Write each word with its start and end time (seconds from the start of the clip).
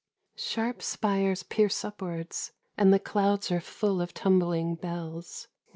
GOTHIC. 0.35 0.41
SHARP 0.41 0.81
spires 0.81 1.43
pierce 1.43 1.85
upwards, 1.85 2.53
and 2.75 2.91
the 2.91 2.97
clouds 2.97 3.51
are 3.51 3.61
full 3.61 4.01
of 4.01 4.15
tumbling 4.15 4.73
bells. 4.73 5.47